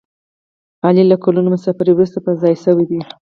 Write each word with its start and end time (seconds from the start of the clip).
علي 0.85 1.03
له 1.11 1.17
کلونو 1.23 1.49
مسافرۍ 1.55 1.91
ورسته 1.93 2.17
په 2.25 2.31
ځای 2.41 2.55
شوی 2.63 2.85
دی. 2.89 2.99